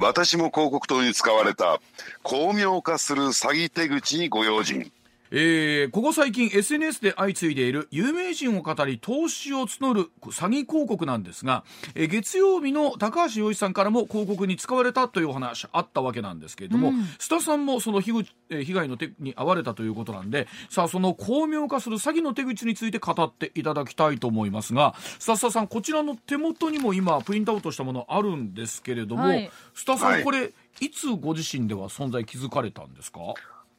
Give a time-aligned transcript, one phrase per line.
[0.00, 1.80] 私も広告塔に使われた
[2.22, 4.92] 巧妙化する詐欺手口にご用心。
[5.30, 18.12] えー、ここ最近 SNS で相次いでいる有名人を語り投資を募る詐欺広告なんですが、えー、月曜日の高橋洋一さんからも広告に使われたというお話あったわけなんですけれども、うん、須田さんもその被,、
[18.50, 33.20] えー、被害の手に遭われたということなんでさあその巧妙化する詐欺の手口について語っていただきたいと思いますが須田さんこちらの手元にも今プリントアウトしたものあるんですけれども、はい、須田さん、これいつご自身では存在気づかれたんですか？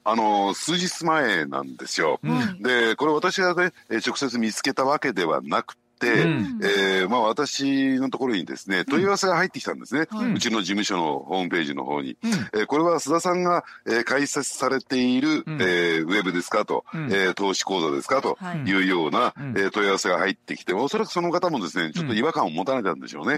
[0.04, 2.20] あの数日前なんですよ。
[2.24, 3.72] うん、でこれ私がね
[4.06, 5.80] 直接見つけたわけではなくて。
[5.80, 18.72] うん、えー、まあ、私のところにですね問い合わせが入ってきたんですね、うん、うちの事務所のホームページの方に、うん、えー、これは須田さんが、えー、開設されている、うん、えー、ウェブですかと、うん、えー、投資講座ですかとい。
[18.72, 23.38] うような、うん、えー、問い合わせが入ってきておそらくその方もですねちょっと違和感を持たれたんでしょうね。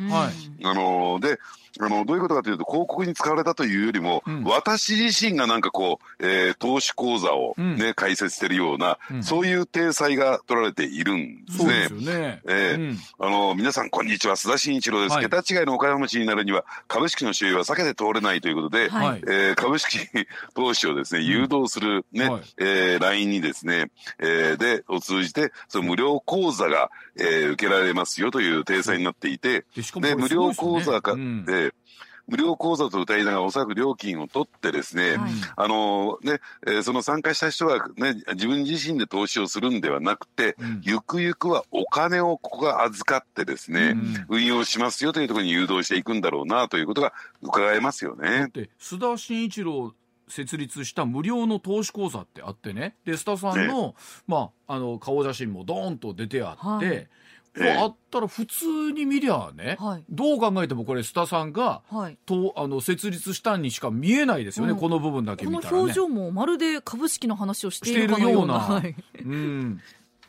[0.63, 1.39] あのー、で
[1.79, 11.63] あの、どういうことかというと、広告に使われたというよりも、うん、私自身がなんかこう、えー、投資講座をね、うん、解説してるような、うん、そういう体裁が取られているんですね。
[11.63, 12.41] そうですよね。
[12.47, 15.13] えー、あの、皆さんこんにちは、須田慎一郎です。
[15.13, 19.99] はい、桁違いのお金持ちになるには、株式の収益は避けて通れないということで、はい、えー、株式
[20.53, 29.65] 投資をですね、誘導するね、はい、えー、LINE にですね、えー、で、を通じて、その無料講座が、えー、受けられますよという体裁になっていて、
[30.01, 31.15] で、無料講座か、
[31.69, 31.73] で、
[32.27, 43.95] 無料講座と歌いながらおそらく料金を取ってですね、はい、あのね、えー、その参加した人はね、自分自身で投資をするんではなくて、うん、ゆくゆくはお金をここが預かってですね、
[44.29, 48.47] うん、運用しますよというところに誘導していくんだろうなということが伺えますよね。
[48.79, 49.93] 須田慎一郎
[50.29, 52.95] 設立した無料の投資講座ってあってね。
[53.03, 53.93] で須田さんのね、
[54.27, 57.07] まあ、あの顔写真もドーンと出てあって、はい
[57.59, 68.53] あったら普通に見りゃね、はい、どう考えてもこれ須田さんが、はい、とあの設立したにしか見えないですよね、うん、この部分だけ見たら、ね、この表情もまるで株式の話をしているような。
[68.59, 69.81] はい、うん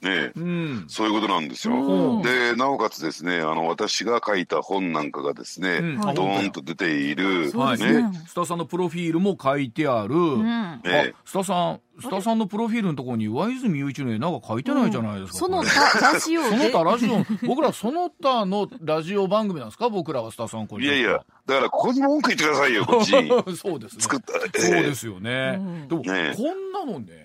[0.02, 1.74] ね、うん、そういうことなんですよ。
[1.74, 10.80] うん、で、なおかつですね、あの、私が書いた本なんかがですね、うん、ドーンと出ている、はい、ね、スタさんのプロフィールも書いてある、うん、あ、
[11.24, 15.38] スタさん、スタさんのプロフィールのところに上泉雄一の絵なんか書いてないじゃないですか。
[15.38, 19.88] その他ラジオその他ラジオ、僕らその他のラジオ番組なんですか？
[19.88, 20.86] 僕らはスタさんこれ。
[20.86, 23.12] いやいや、だからここに文句言ってくださいよ、こっち
[23.56, 24.02] そうですね。
[24.02, 24.32] 作った。
[24.60, 25.60] そうですよね。
[25.88, 27.21] でも、ね、こんなのね、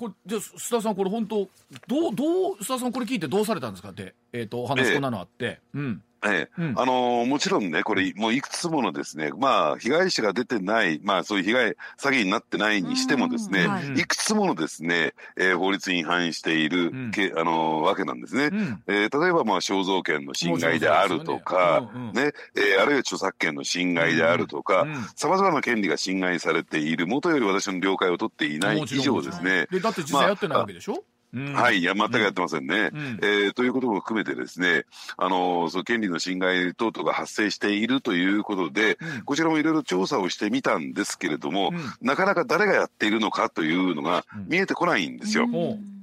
[0.00, 1.46] これじゃ須田さんこれ本当
[1.86, 3.90] どうどう須田さんこれ聞いてどうされたんですか？
[3.90, 18.50] ってえっ、ー、とお話こんなのあって、えー、うんええ、うん、あのー、もちろんね、これ、もういくつものですね、まあ、被害者が出てない、まあ、そういう被害、詐欺になってないにしてもですね、はい、いくつものですね、えー、法律に違反している、うん、けあのー、わけなんですね。
[18.52, 29.66] うん、えー、例えば、まあ、肖像権の侵害であるとか、ね、うんうん、ね、えー、あるいは著作権の侵害であるとか、さまざまな権利が侵害されている、もとより私の了解を取っていない以上ですね。
[29.70, 32.90] で、だって実際やってないわけでしょ、まあはい、いや、全くやってませんね。
[32.92, 34.84] うん、えー、ということも含めてですね、
[35.16, 45.46] あの、その権利の侵害等々が発生しているということで、うん、こちらもいろいろ調査をしてみたんですけれども、うん、なかなか誰がやっているのかというのが見えてこないんですよ。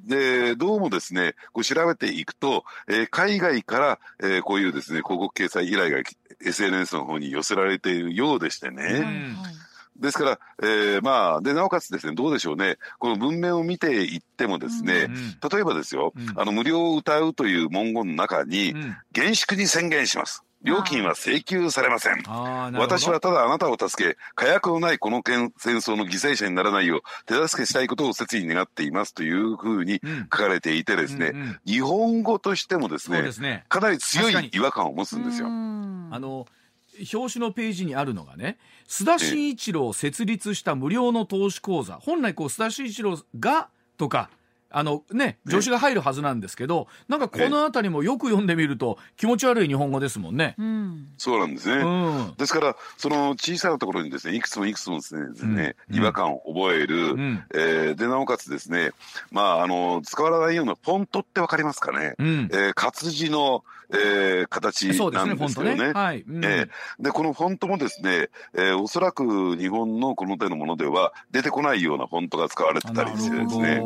[0.05, 6.01] で、どうもですね、こう調べていくと、えー、海外から、えー、こういうですね、広告掲載依頼が
[6.45, 9.35] SNS の方に寄せられているようでしてね、
[10.00, 20.44] ですから、えー、まあ、で、なおかつですね、どうでしょうね、この文面を見ていってもですね、うん、例えばですよ、うん、あの、無料を歌うという文言の中に、うん、厳粛に宣言します。
[20.63, 22.24] 料金は請求されません。
[22.74, 31.47] 私はただあなたを助け、火薬のないこの戦争の犠牲者にならないよう手助けしたいことを切に願っていますというふうに書かれていてですね、うんうん。
[31.47, 33.66] うん、日本語としてもですね、ね。
[33.69, 35.47] かなり強い違和感を持つんですよ。
[35.47, 36.47] あの
[37.13, 41.96] 表紙のページにあるのがね須田慎一郎設立した無料の投資講座。
[41.96, 44.30] 本来こう須田慎一郎がとか
[44.69, 50.56] あのね、助詞が入るはずなんですけど、なんかこの辺りもよく読んでみると、気持ち悪い日本語ですもんね。
[50.58, 51.81] うん、そうなんですね。
[51.81, 51.88] う
[52.31, 58.91] ん、ですから、その小さなところにですね、いくつもいくつもですね、うん、違和感を覚える、うん、えー、で、なおかつですね、
[59.32, 62.16] まあ、あの、使わないようなフォントってわかりますかね？
[62.20, 65.75] うん、えー、活字の、えー、形なんですよね。
[65.75, 65.93] ねね。
[65.93, 66.22] はい。
[66.22, 73.81] うん、えー、で、このフォントもですね、えー、おそらく日本のこの手のものでは出てこないようなフォントが使われてたりしてですね。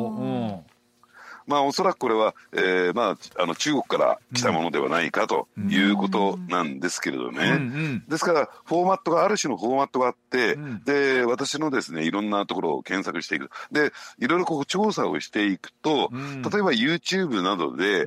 [1.52, 8.02] まあ、おそらくこれは、えーまあ、あの中国から来たものではないかということなんですけれどね。
[8.08, 13.50] ですから、フォーマットがある種のフォーマットがあって、で、私のですね、いろんなところを検索していく。
[13.70, 18.04] で、いろいろこう調査をしていくと、例えば YouTube などで、え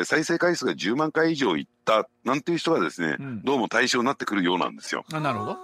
[0.00, 5.04] ー、再生回数が10万回以上いったなんていう人がですね、どうも対象になってくるようなんですよ。
[5.10, 5.58] なるほど。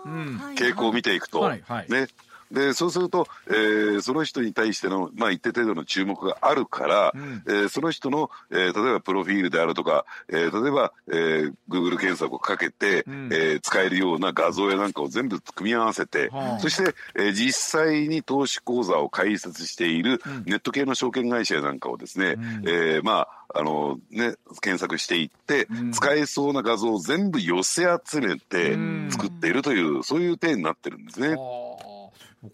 [0.56, 1.40] 傾向を見ていくと。
[1.40, 2.08] はいはい、ね。
[2.54, 28.76] でそうすると、えー、その人に対しての、まあ、一定程度の注目があるから、うん、えー、その人の、えー、例えばプロフィールであるとか、えー、例えば、えー、Google 検索をかけて、うん、えー、使えるような画像やなんかを全部組み合わせて、うん、そして、えー、実際に投資口座を開設しているネット系の証券会社なんかをですね、うん、えー、まああのね、検索していって、うん、使えそうな画像を全部寄せ集めて
[29.10, 31.36] 作っているという、そういう点になってるんですね。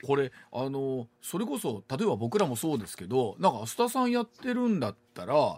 [0.05, 5.57] これあのそれこそ例えば僕らもそうですけどなんか須田さんやってるんだったら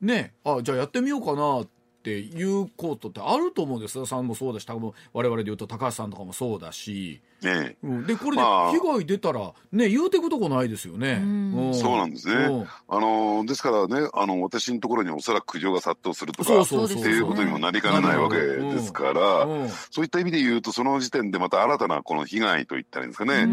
[0.00, 1.68] ねあじゃあやってみようかなっ
[2.02, 19.46] ていうことってあると思うんですさんもそうだし多分我々で言うと高橋さんとかもそうだし、ねうん、でこれで被害出たら、ね言うてくとこないですよね、うん、そうなんですね、あのですからねあの私のところにおそらく苦情が殺到するとかっていうことにもなりかねないわけですから、
[19.90, 23.44] そういった意味で言うとその時点でまた新たなこの被害といったらいいんですかね、え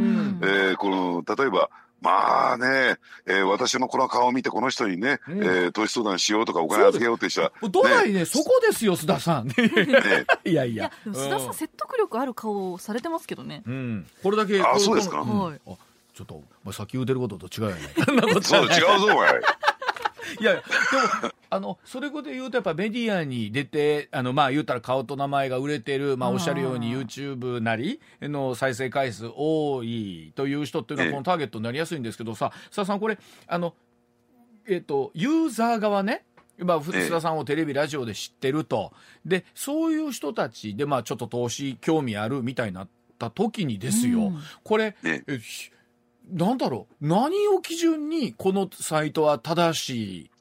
[0.73, 1.69] ー、この例えば
[2.01, 9.47] まあね、えー、私のこの顔を見てこの人にね、うん、えー、投資相談しようとかお金預けようって人は、どないね、そこですよ、須田さん。
[9.49, 9.53] ね、
[10.45, 10.91] いやいや。
[11.07, 13.63] 須田さん、説得力ある顔をされてますけどね。
[13.65, 14.07] うん。
[14.21, 14.61] これだけ。
[14.61, 15.21] あ、そうですか？
[15.21, 15.59] はい。
[15.67, 15.71] あ、
[16.13, 17.81] ちょっと、まあ、先言うてることと違うよね。
[18.43, 19.41] そう、違うぞ、お前。
[20.39, 20.63] いや、でも、
[21.49, 33.73] あの、それこと言うと、やっぱメディアに出て、あの、まあ、言うたら顔と名前が売れてる、まあ、おっしゃるように YouTube なりの再生回数多いという人っていうのは、このターゲットになりやすいんですけどさ、須田さん、これ、あの、
[34.67, 36.25] えっ、と、ユーザー側ね、
[36.59, 38.91] まあ、須田さんをテレビ、ラジオで知ってると。
[39.25, 42.89] で、そういう人たちで、まあ、ちょっと投資興味あるみたいになっ
[43.19, 45.23] た時にですよ、うん、これ、え
[46.31, 50.31] なんだろう、何を基準にこのサイトは正しい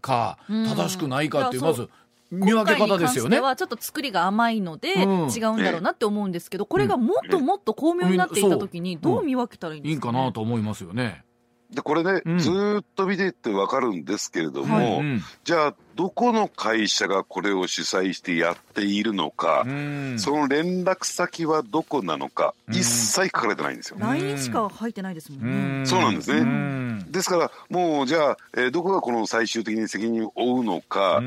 [0.00, 1.88] か、正しくないかっていう、まず、
[2.30, 3.40] 見分け方ですよね。
[3.40, 11.24] はちょっと作りが甘いので、違うんだろうなって思うんですけど、これがもっともっと巧妙になっていったときに、どう見分けたらいいんですか、ね、いいかなと思いますよね。
[11.70, 12.50] でこれね、うん、ず
[12.82, 15.00] っと見ていって分かるんですけれども、はい。
[15.00, 23.96] うん、じゃあどこの会社がこれを主催してやっているのか、うん、その連絡先はどこなのか、一切書かれてないんですよ。
[24.00, 25.86] LINE しか入ってないですもんね。
[25.86, 26.84] そうなんですね。
[27.10, 31.26] ですからもうじゃあ、えー、どこがこの最終的に責任を負うのか、え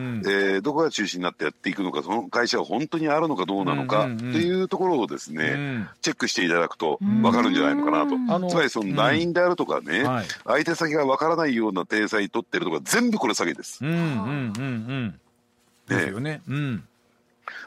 [0.57, 8.49] ー、どこが中心になってやっていくのかその会社は本当にあるのかどうなのかっていうところをですね、チェックしていただくと分かるんじゃないのかなと。
[8.49, 13.83] つまりその LINE であるとかね、はい、相手先が分からないような体裁取ってるとか全部これ詐欺です。
[13.83, 14.69] うんうんうん。
[14.69, 15.19] うん
[15.87, 16.41] ですよね。
[16.47, 16.83] うん。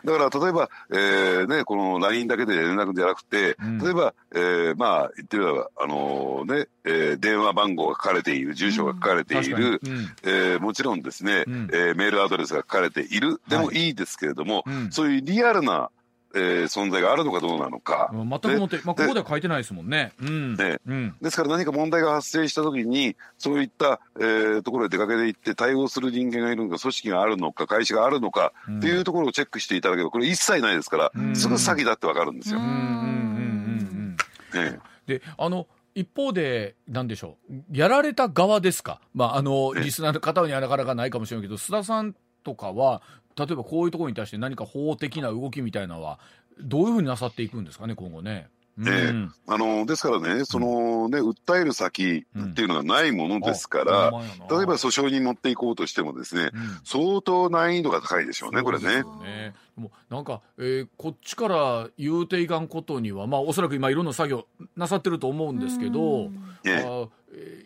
[0.05, 13.41] だから例えば、えーね、この LINE だけで連絡じゃなくて、うん、例えば、えー、まあ言ってみれば、あのー、ねえー、電話番号が書かれている、住所が書かれている、うん、えー、もちろんですね、うん、えー、メールアドレスが書かれている。
[13.49, 13.91] でもい。
[13.91, 15.91] いですけれども、はい、そういうリアルな
[16.35, 18.11] えー、存在があるのかどうなのか。
[18.12, 20.12] 全くもって、まあ、ここでは書いてないですもんね。
[20.21, 20.55] うん。
[20.55, 32.61] ね、うん、ですから何か問題が発生したときに、そういった、えー、ところで出かけていって対応する人間がいるのか、組織があるのか、会社があるのか、っていうところをチェックしていただければ、これ一切ないですから、うん、すぐ詐欺だってわかるんですよ。
[32.61, 34.17] うんうんうん
[34.55, 34.71] うん。
[34.73, 43.03] ね、で、あの、一方で、なんでしょう、やられた側ですか、まあ、あの、リスナーの方にはなかなかないかもしれないけど、須田さんとかは、
[43.37, 46.19] 例えばこういうところに対して何か法的な動きみたいなのは、
[46.61, 48.49] どういうふうになさっていくんですかね、今後ね。
[48.79, 59.02] えー、あのですからね、そのね、訴える先っていうのがないものですから、うん、例えば訴訟に持っていこうとしてもですね、うん、相当難易度が高いでしょうね、これね。
[59.23, 66.31] ねでもなんか、えー、こっちから言うていかんことには、まあ、おそらく今いろんな作業なさってると思うんですけど、
[66.66, 67.09] あ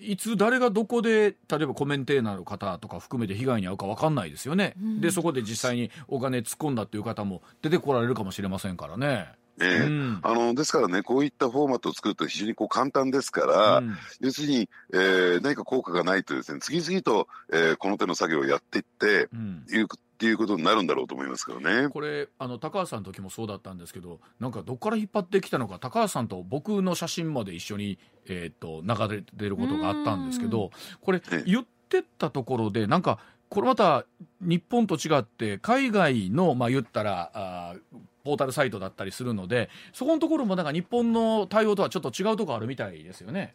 [0.00, 9.28] いつ誰がどこで例えばコメンテーナーの方とか含めて被害に遭うか分かんないですよね、でそこで実際にお金突っ込んだっていう方も出てこられるかもしれませんからね。
[9.60, 21.88] えー、うん、あのですからね、こういったフォーマットを作ると非常にこう簡単ですから、うん、要するに、えー、何か効果がないとですね、次々と、えー、この手の作業をやっていって、うん、いうっていうことになるんだろうと思いますけどね。
[21.88, 30.70] これあの高橋さんの時もそうだったんですけど、なんかどっから引っ張ってきたのか、高橋さんと僕の写真まで一緒にえっ、ー、と流れてることがあったんですけど、
[31.00, 33.18] これ言ってったところでなんか
[33.48, 34.06] これまた
[34.40, 37.74] 日本と違って海外のまあ言ったらあ
[38.24, 43.54] ポータルサイトだったりするのでそこのところもなんか日本の対応とはちょっと違うところあるみたいですよね。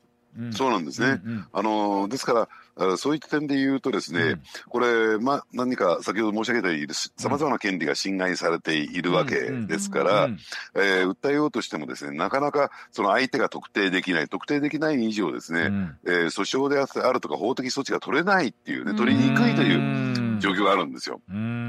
[0.51, 1.21] そうなんですね。
[1.51, 2.47] あのですか
[2.77, 4.35] らそういった点で言うとですね、
[4.69, 10.29] これ、まあ、何か先ほど申し上げたように、さまざまな権利が侵害されているわけですから、
[10.75, 21.19] え訴えようとしてもですね、なかなかその相手が特定できない、特定できない以上ですね、うん、えー、訴訟であるとか法的措置が取れないっていうね、取りにくいという状況があるんですよ。
[21.29, 21.68] うん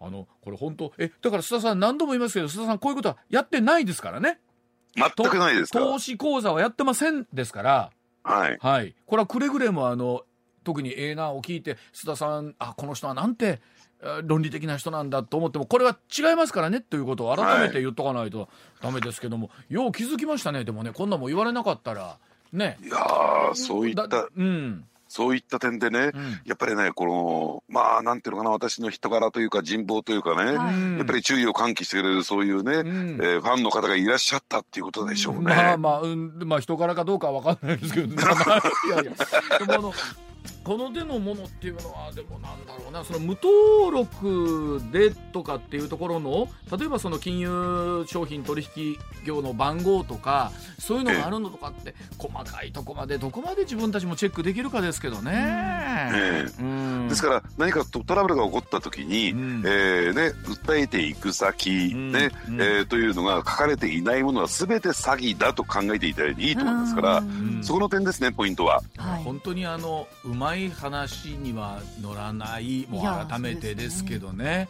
[0.00, 4.38] あのこれ本当えだから須田さん何度も言いますけど須田さんこういうことはやってないですからね。
[4.96, 7.90] 全くないです投資講座はやってませんですから、
[8.22, 8.58] はい。
[8.60, 8.94] はい。
[9.06, 10.22] これはくれぐれもあの、
[10.62, 13.60] 特にええなを聞いて、須田さん、あ、この人はなんて、
[14.24, 18.50] 論理的な人なんだと思ってもこれは違いますからねということを改めて言っとかないと
[18.82, 20.92] ダメですけども、はい、よう気づきましたねでもね。
[20.92, 22.18] こんなも言われなかったら。
[22.52, 22.78] ね。
[22.82, 22.96] いや
[23.54, 32.88] そういったうんそういった点でね、うん、やっぱりね、この、まあ、なんていうのかな、私の人柄というか人望というかね、はい、やっぱり注意を喚起してくれるそういうね、うん、
[33.22, 35.40] えー、ファンの方がいらっしゃったっていうことでしょうね。
[35.42, 39.12] まあまあ、うん、まあ人柄かどうかは分かんないですけど、 ね、いやいや、
[39.58, 39.92] でもあの、
[40.64, 55.32] この手のものっていうのはでもなんだろうなその無登録でとかっていうところの例えばその金融商品取引業の番号とかそういうのがあるのとかって細かいとこまでどこまで自分たちもチェックできるかですけどね。
[56.14, 67.22] えうん、ですから何かトラブルが起こった時に、うん、えー、ね、訴えていく先、うん、ねうん、えー、というのが書かれていないものは全て詐欺だと考えていただいていいと思いますから、
[67.62, 68.82] そこの点ですねポイントは。
[68.96, 74.68] はい、本当にあのうまい話には乗らないもう改めてですけどね。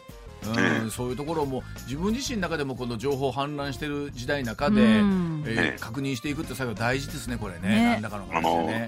[0.51, 7.65] うん、そういうところも自分自身の中でもこの情報氾濫している時代の中で、うん、えー、確認していくって作業大事ですねこれね。
[7.69, 7.85] ね。
[7.85, 8.25] 何らかの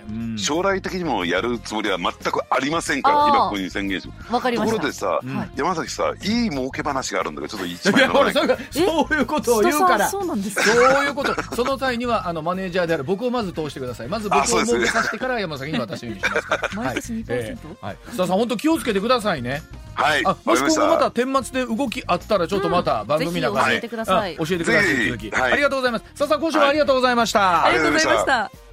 [0.09, 4.09] うん、将来的にもやるつもりは全くありませんから今ここに宣言し。
[4.31, 10.07] わかりまところでさ、うん、山崎さいい儲け話があるんだけどちょっと一枚のそういうことを言うから。
[10.09, 11.55] そうなんですそういうこと。
[11.55, 14.07] その際にはあのマネージャーである僕をまず通してください。
[14.07, 19.61] まず僕を儲けさせてから山崎に渡すようにしますから、毎年2%、えー、はい、須田さん本当気をつけてくださいね
[19.97, 26.05] はいあもし今後また天末で動きあったらちょっとまた番組の中で、教えてください、教えてください続き、ありがとうございます。
[26.13, 28.66] さあさん今週もありがとうございました、ありがとうございました